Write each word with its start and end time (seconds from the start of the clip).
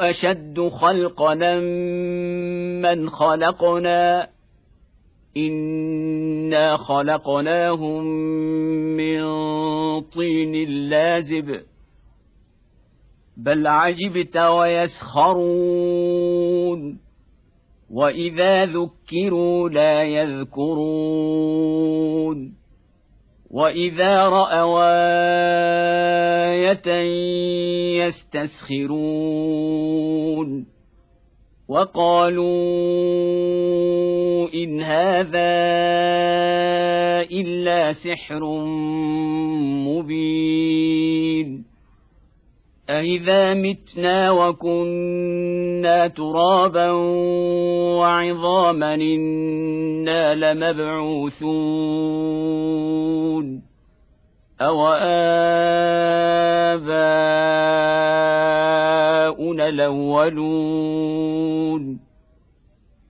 أشد 0.00 0.68
خلقنا 0.68 1.60
من 2.80 3.10
خلقنا. 3.10 4.28
إنا 5.36 6.76
خلقناهم 6.76 8.04
من 8.96 9.20
طين 10.00 10.68
لازب. 10.68 11.60
بل 13.36 13.66
عجبت 13.66 14.36
ويسخرون. 14.36 15.60
وإذا 17.90 18.64
ذكروا 18.64 19.68
لا 19.68 20.02
يذكرون. 20.02 21.00
واذا 23.50 24.28
راوا 24.28 24.90
إيه 26.86 28.04
يستسخرون 28.06 29.70
وقالوا 31.68 32.48
ان 34.54 34.80
هذا 34.80 35.50
الا 37.32 37.92
سحر 37.92 38.44
مبين 39.86 41.69
أإذا 42.90 43.54
متنا 43.54 44.30
وكنا 44.30 46.06
ترابا 46.06 46.90
وعظاما 48.00 48.94
إنا 48.94 50.34
لمبعوثون 50.34 51.50
أو 54.60 54.88
آباؤنا 56.72 59.68
الأولون 59.68 61.20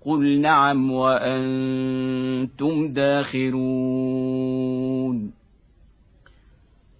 قل 0.06 0.41
نعم 0.41 0.93
وأنتم 0.93 2.93
داخرون 2.93 4.50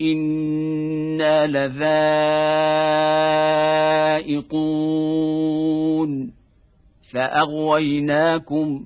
أنا 0.00 1.46
لذائقون 4.26 6.32
فاغويناكم 7.12 8.84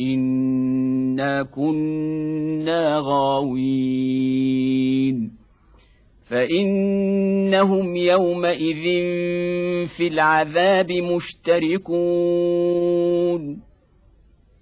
انا 0.00 1.42
كنا 1.42 2.98
غاوين 2.98 4.34
فانهم 6.24 7.96
يومئذ 7.96 8.82
في 9.96 10.06
العذاب 10.06 10.92
مشتركون 10.92 11.84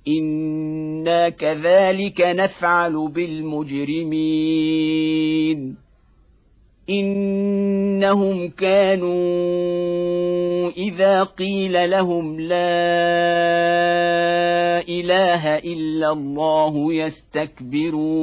أنا 0.08 1.28
كذلك 1.28 2.20
نفعل 2.20 3.08
بالمجرمين 3.08 4.22
انهم 6.90 8.48
كانوا 8.48 9.12
اذا 10.70 11.22
قيل 11.22 11.90
لهم 11.90 12.40
لا 12.40 12.56
اله 14.88 15.58
الا 15.58 16.12
الله 16.12 16.94
يستكبرون 16.94 18.22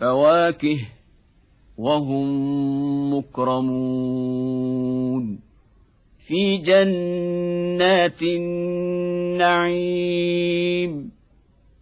فواكه 0.00 0.78
وهم 1.78 3.14
مكرمون 3.14 4.60
في 6.26 6.56
جنات 6.56 8.22
النعيم 8.22 10.00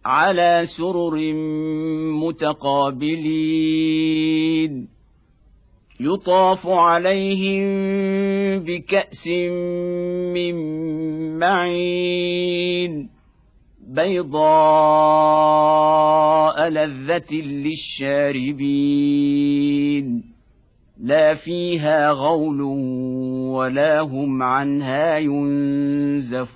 على 0.05 0.63
سرر 0.77 1.33
متقابلين 2.29 3.79
يطاف 5.99 6.67
عليهم 6.67 7.69
بكأس 8.59 9.27
من 10.33 10.55
معين 11.39 13.09
بيضاء 13.95 14.39
لذة 16.69 17.35
للشاربين. 17.35 18.79
لا 21.03 21.35
فيها 21.35 22.09
غول 22.09 22.61
ولا 23.51 24.01
هم 24.01 24.43
عنها 24.43 25.17
ينزفون. 25.17 26.49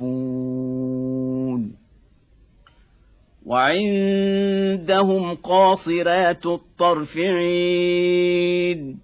وعندهم 3.45 5.33
قاصرات 5.33 6.45
الطرف 6.45 7.17
عين 7.17 8.97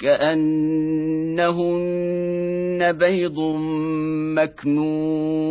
كأنهن 0.00 0.42
بيض 2.92 3.38
مكنون. 4.36 5.50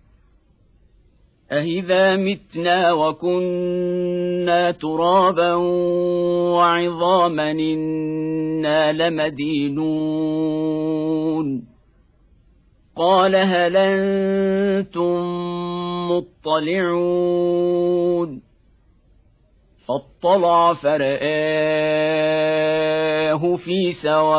أهذا 1.51 2.15
متنا 2.15 2.91
وكنا 2.91 4.71
ترابا 4.71 5.53
وعظاما 6.55 7.51
إنا 7.51 8.93
لمدينون 8.93 9.81
قال 12.95 13.35
هل 13.35 13.77
أنتم 13.77 15.21
مطلعون 16.45 17.31
فاطلع 19.87 20.73
فرآه 20.73 21.21
في 23.55 23.91
سواء 23.91 24.31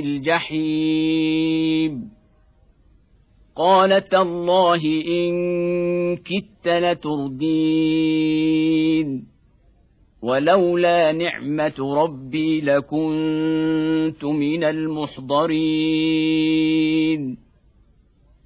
الجحيم 0.00 1.38
قال 3.58 4.08
تالله 4.08 5.02
إن 5.06 6.16
كدت 6.16 6.68
لتردين. 6.68 8.58
ولولا 10.22 11.12
نعمة 11.12 11.74
ربي 11.78 12.60
لكنت 12.60 14.24
من 14.24 14.64
المحضرين. 14.64 15.48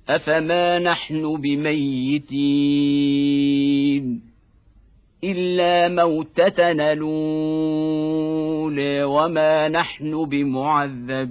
أفما 0.08 0.78
نحن 0.78 1.40
بميتين؟ 1.40 2.32
إلا 5.24 6.04
موتتنا 6.04 6.92
الأولى 6.92 9.04
وما 9.04 9.68
نحن 9.68 10.24
بمعذبين. 10.24 11.22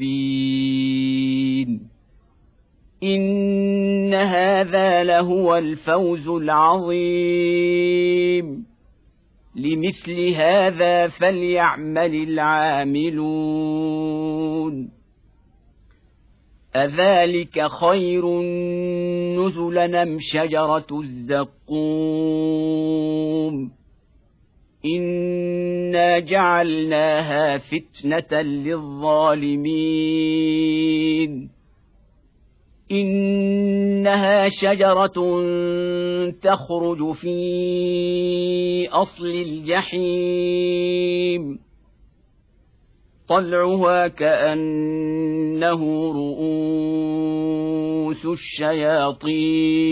إن 3.03 4.13
هذا 4.13 5.03
لهو 5.03 5.57
الفوز 5.57 6.30
العظيم. 6.30 7.12
لمثل 9.55 10.34
هذا 10.36 11.08
فليعمل 11.08 12.15
العاملون. 12.15 13.41
أذلك 16.75 17.67
خير 17.67 18.41
نزلا 19.39 20.03
أم 20.03 20.17
شجرة 20.20 20.88
الزقوم. 21.01 21.72
أنا 24.86 26.20
جعلناها 26.20 27.58
فتنه 27.58 28.41
للظالمين. 28.41 29.62
إنها 32.91 34.50
شجرة 34.50 35.41
تخرج 36.31 37.13
في 37.13 38.89
أصل 38.89 39.27
الجحيم. 39.27 39.91
طلعها 43.29 44.07
كأنه 44.07 45.81
رؤوس 46.13 48.25
الشياطين. 48.25 49.91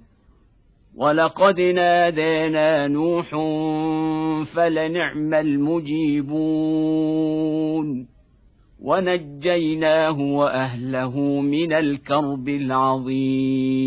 ولقد 0.95 1.61
نادانا 1.61 2.87
نوح 2.87 3.29
فلنعم 4.45 5.33
المجيبون. 5.33 6.31
ونجيناه 8.81 10.21
وأهله 10.21 11.19
من 11.41 11.73
الكرب 11.73 12.49
العظيم. 12.49 13.81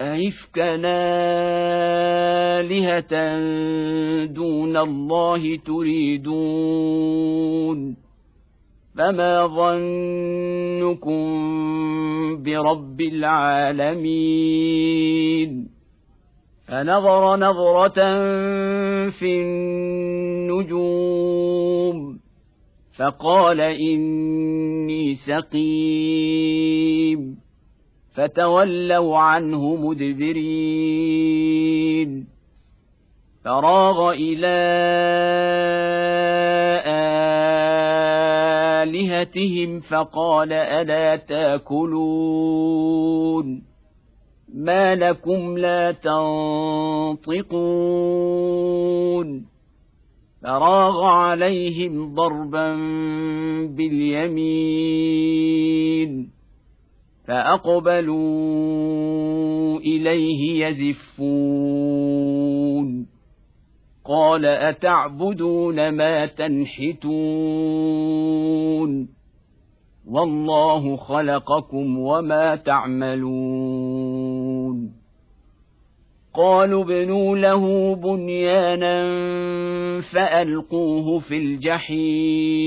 أئفكا 0.00 0.80
آلهة 2.60 3.14
دون 4.24 4.76
الله 4.76 5.56
تريدون؟ 5.56 7.16
فما 8.98 9.46
ظنكم 9.46 11.22
برب 12.42 13.00
العالمين؟ 13.00 14.36
فنظر 16.68 17.36
نظرة 17.36 17.98
في 19.10 19.40
النجوم 19.40 21.16
فقال 22.98 23.60
إني 23.60 25.14
سقيم. 25.14 26.26
فتولوا 28.16 29.18
عنه 29.18 29.76
مدبرين. 29.76 31.46
فراغ 33.44 34.10
إلى 34.10 34.56
آلهتهم 38.82 39.80
فقال 39.80 40.52
ألا 40.52 41.16
تأكلون؟ 41.16 42.66
ما 44.54 44.94
لكم 44.94 45.58
لا 45.58 45.92
تنطقون. 45.92 47.16
فراغ 50.42 51.04
عليهم 51.04 52.14
ضربا 52.14 52.76
باليمين. 53.66 54.96
فأقبلوا 57.26 58.16
إليه 59.78 60.66
يزفون. 60.66 62.06
قال 64.04 64.44
أتعبدون 64.44 65.88
ما 65.88 66.26
تنحتون؟ 66.26 67.16
والله 70.10 70.96
خلقكم 70.96 71.98
وما 71.98 72.56
تعملون. 72.56 74.06
قالوا 76.34 76.84
ابنوا 76.84 77.36
له 77.36 77.94
بنيانا 77.94 79.06
فألقوه 80.00 81.18
في 81.18 81.36
الجحيم. 81.38 82.66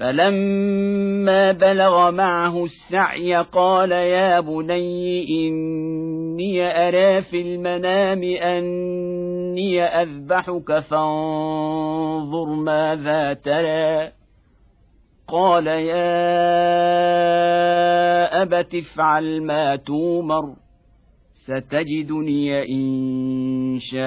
فلما 0.00 1.52
بلغ 1.52 2.10
معه 2.10 2.64
السعي 2.64 3.34
قال 3.34 3.92
يا 3.92 4.40
بني 4.40 5.24
إني 5.28 6.88
أرى 6.88 7.22
في 7.22 7.40
المنام 7.40 8.22
أني 8.22 9.82
أذبحك 9.82 10.78
فانظر 10.78 12.44
ماذا 12.44 13.32
ترى. 13.32 14.12
قال 15.28 15.66
يا 15.66 16.02
أبت 18.42 18.74
افعل 18.74 19.42
ما 19.42 19.76
تومر 19.76 20.54
ستجدني 21.30 22.62
إن 22.62 23.78
شاء 23.80 24.00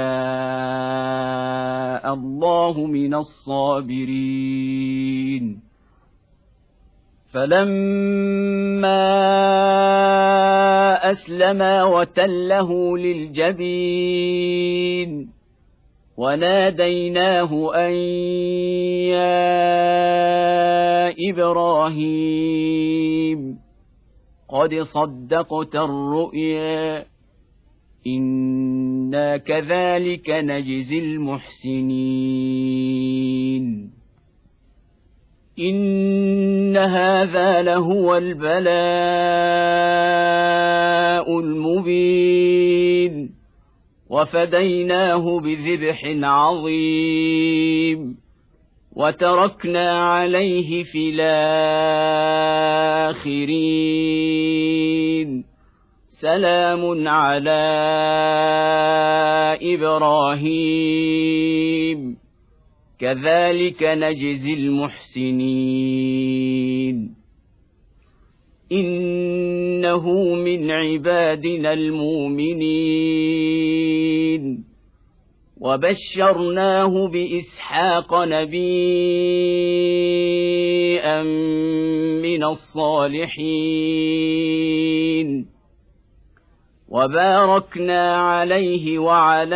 الله 2.14 2.86
من 2.86 3.14
الصابرين. 3.14 4.54
فلما 7.34 9.04
اسلما 11.12 11.84
وتله 11.84 12.98
للجبين 12.98 14.54
وناديناه 16.18 17.76
ان 17.76 17.92
يا 19.10 19.34
إبراهيم 21.32 22.84
قد 24.50 24.76
صدقت 24.76 25.76
الرؤيا 25.76 27.06
أنا 28.08 29.38
كذلك 29.38 30.30
نجزي 30.30 31.00
المحسنين 31.00 32.44
ان 35.60 36.78
هذا 36.78 37.62
لهو 37.62 38.18
البلاء 38.18 38.64
المبين 41.40 43.30
وفديناه 44.10 45.40
بذبح 45.40 46.02
عظيم 46.24 48.18
وتركنا 48.96 49.92
عليه 49.92 50.84
في 50.84 51.10
الاخرين 53.10 55.44
سلام 56.22 57.08
على 57.08 57.64
إبراهيم 59.62 61.04
كذلك 63.04 63.84
نجزي 63.84 64.54
المحسنين. 64.54 65.56
إنه 68.72 70.36
من 70.36 70.72
عبادنا 70.72 71.74
المؤمنين. 71.74 73.04
وبشرناه 75.62 77.08
بإسحاق 77.08 78.24
نبيا 78.24 78.64
من 82.22 82.44
الصالحين. 82.44 83.54
وباركنا 86.94 88.18
عليه 88.18 89.00
وعلى 89.00 89.56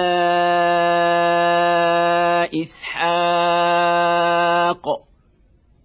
إسحاق 2.62 4.08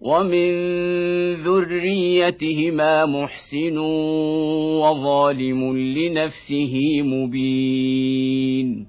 ومن 0.01 0.49
ذريتهما 1.43 3.05
محسن 3.05 3.77
وظالم 4.81 5.77
لنفسه 5.77 7.01
مبين. 7.01 8.87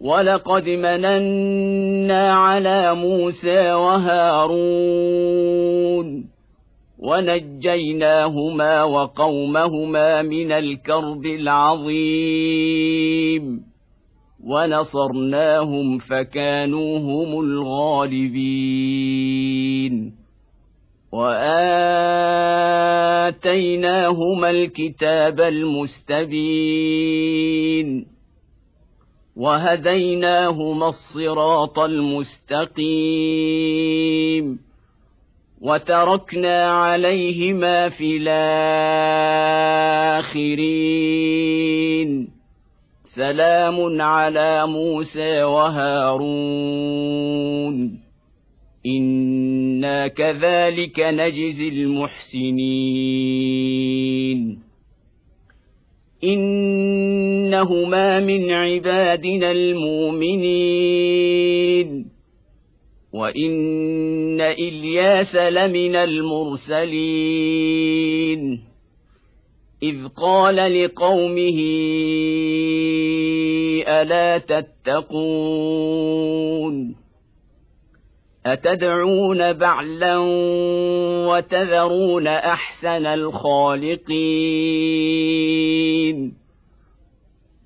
ولقد 0.00 0.68
مننا 0.68 2.32
على 2.32 2.94
موسى 2.94 3.72
وهارون 3.72 5.14
ونجيناهما 7.04 8.82
وقومهما 8.82 10.22
من 10.22 10.52
الكرب 10.52 11.26
العظيم. 11.26 12.54
ونصرناهم 14.44 15.98
فكانوا 15.98 16.98
هم 16.98 17.40
الغالبين. 17.40 18.64
وآتيناهما 21.12 21.70
الكتاب 24.50 25.40
المستبين. 25.40 26.26
وهديناهما 29.36 30.88
الصراط 30.88 31.78
المستقيم. 31.78 34.73
وتركنا 35.64 36.64
عليهما 36.64 37.88
في 37.88 38.16
الآخرين. 38.16 38.28
سلام 43.06 44.02
على 44.02 44.66
موسى 44.66 45.42
وهارون. 45.42 46.84
إنا 48.86 50.08
كذلك 50.08 51.00
نجزي 51.00 51.68
المحسنين. 51.68 52.64
إنهما 56.24 58.20
من 58.20 58.50
عبادنا 58.50 59.50
المؤمنين. 59.50 60.63
وان 63.24 64.40
الياس 64.40 65.36
لمن 65.36 65.96
المرسلين 65.96 67.44
اذ 69.82 70.08
قال 70.08 70.56
لقومه 70.84 71.60
الا 73.88 74.38
تتقون 74.38 75.84
اتدعون 78.46 79.52
بعلا 79.52 80.16
وتذرون 81.28 82.26
احسن 82.26 83.06
الخالقين 83.06 84.04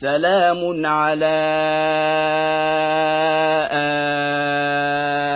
سلام 0.00 0.86
على 0.86 1.36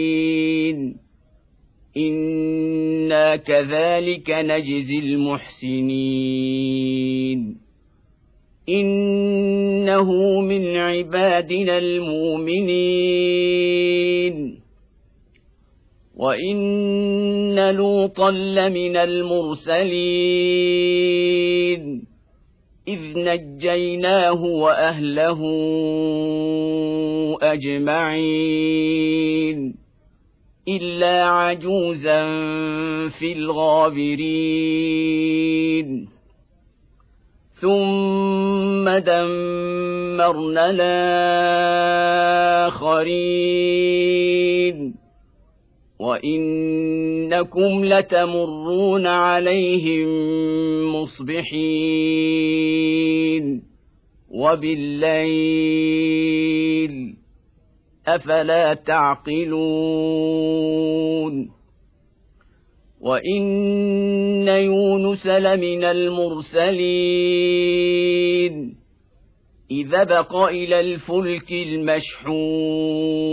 إنا 1.98 3.36
كذلك 3.36 4.30
نجزي 4.30 5.00
المحسنين. 5.00 6.20
إنه 8.70 10.12
من 10.42 10.78
عبادنا 10.78 11.78
المؤمنين. 11.78 13.14
وإن 16.16 17.76
لوطا 17.76 18.32
لمن 18.32 18.98
المرسلين. 18.98 20.14
إذ 22.88 23.00
نجيناه 23.16 24.44
وأهله 24.44 25.40
أجمعين 27.42 29.24
إلا 30.68 31.26
عجوزا 31.26 32.24
في 33.10 33.34
الغابرين. 33.34 34.64
ثم 37.54 38.90
دمرنا 38.90 40.70
الآخرين. 42.70 43.34
وانكم 46.04 47.86
لتمرون 47.86 49.08
عليهم 49.08 50.08
مصبحين 50.96 52.04
وبالليل 54.30 55.74
افلا 58.08 58.74
تعقلون 58.74 59.54
وان 63.02 64.48
يونس 64.48 65.28
لمن 65.28 65.84
المرسلين 65.84 67.24
اذا 69.72 70.04
بق 70.04 70.36
إلى 70.36 70.80
الفلك 70.80 71.52
المشحون 71.52 73.33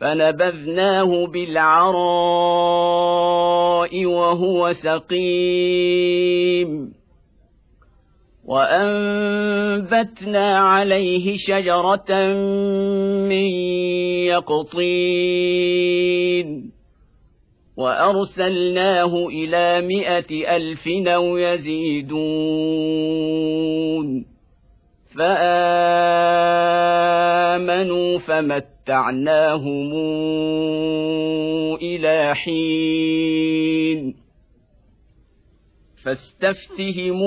فنبذناه 0.00 1.26
بالعراء 1.26 2.06
وهو 4.06 4.72
سقيم. 4.72 6.26
وأنبتنا 8.44 10.58
عليه 10.58 11.36
شجرة 11.36 12.32
من 13.28 13.46
يقطين. 14.26 15.96
وأرسلناه 17.76 19.26
إلى 19.26 19.80
مائه 19.80 20.56
ألف 20.56 20.88
أو 21.06 21.36
يزيدون. 21.36 22.16
فآمنوا 25.18 25.48
فمتعناهم 28.86 29.92
إلى 31.82 32.34
حين 32.34 34.14
فاستفتهموا 36.04 37.18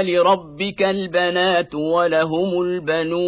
الربك 0.00 0.82
البنات 0.82 1.74
ولهم 1.74 2.60
البنون 2.62 3.18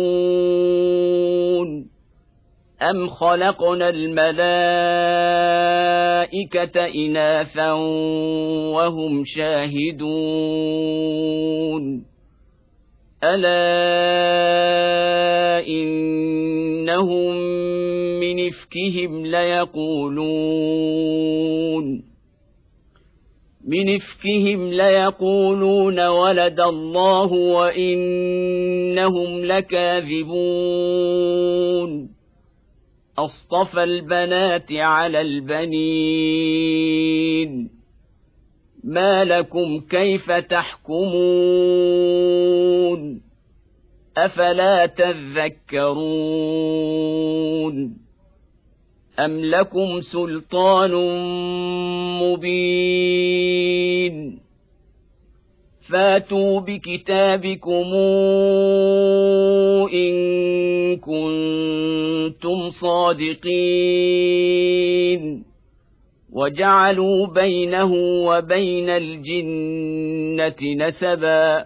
ام 2.83 3.09
خلقنا 3.09 3.89
الملائكه 3.89 4.47
اناثا 6.87 7.73
وهم 8.73 9.23
شاهدون 9.25 10.71
ألا 13.25 13.61
إنهم 15.67 17.37
من 18.21 18.47
إفكهم 18.49 19.27
ليقولون 19.27 20.71
من 23.65 23.97
إفكهم 23.97 24.71
ليقولون 24.71 26.07
ولد 26.07 26.61
الله 26.61 27.33
وإنهم 27.33 28.65
لكاذبون 29.45 30.41
أصطفى 33.19 33.85
البنات 33.85 34.73
على 34.73 35.21
البنين 35.21 36.71
ما 38.85 39.25
لكم 39.25 39.81
كيف 39.81 40.31
تحكمون 40.33 41.21
افلا 44.17 44.87
تذكرون 44.87 46.41
ام 49.19 49.41
لكم 49.41 50.01
سلطان 50.01 50.91
مبين 52.23 53.61
فاتوا 55.89 56.61
بكتابكم 56.61 57.95
ان 59.95 60.17
كنتم 60.97 62.71
صادقين 62.71 63.91
وجعلوا 66.33 67.27
بينه 67.27 67.93
وبين 68.27 68.89
الجنة 68.89 70.87
نسبا. 70.87 71.65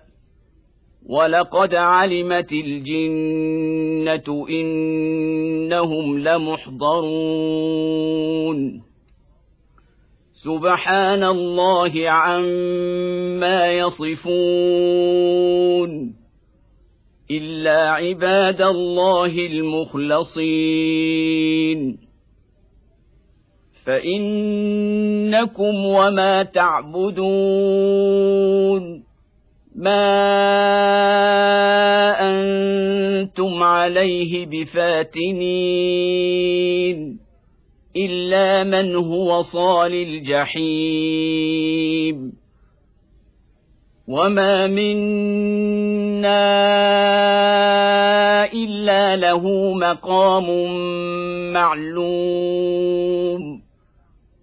ولقد 1.08 1.74
علمت 1.74 2.52
الجنة 2.52 4.46
إنهم 4.50 6.18
لمحضرون. 6.18 7.60
سبحان 10.32 11.24
الله 11.24 12.08
عما 12.08 13.72
يصفون. 13.72 14.24
إلا 17.30 17.90
عباد 17.90 18.62
الله 18.62 19.46
المخلصين. 19.46 22.03
فإنكم 23.86 25.74
وما 25.84 26.42
تعبدون 26.42 27.24
ما 29.76 30.24
أنتم 32.20 33.62
عليه 33.62 34.46
بفاتنين 34.46 35.74
إلا 37.96 38.64
من 38.64 38.96
هو 38.96 39.42
صال 39.42 39.94
الجحيم 39.94 41.24
وما 44.08 44.66
منا 44.66 46.44
إلا 48.52 49.16
له 49.16 49.72
مقام 49.74 50.46
معلوم 51.52 53.23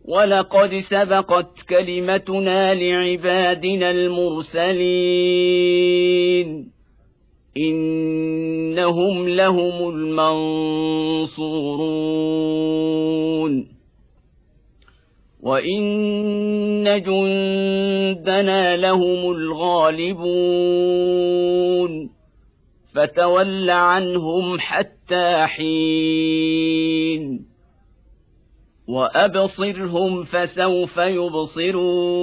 ولقد 0.06 0.76
سبقت 0.90 1.62
كلمتنا 1.70 2.74
لعبادنا 2.74 3.92
المرسلين 3.92 5.26
انهم 7.58 9.30
لهم 9.30 9.90
المنصورون 9.90 10.56
وان 15.46 17.02
جندنا 17.02 18.78
لهم 18.78 19.32
الغالبون 19.32 20.46
فتول 22.96 23.70
عنهم 23.70 24.60
حتى 24.60 25.46
حين 25.48 27.46
وابصرهم 28.88 30.24
فسوف 30.24 30.98
يبصرون 30.98 32.16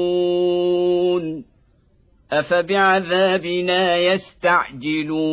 افبعذابنا 2.32 3.96
يستعجلون 3.96 5.32